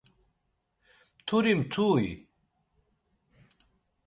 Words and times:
Mturi 1.17 1.53
mtu-i? 1.59 2.07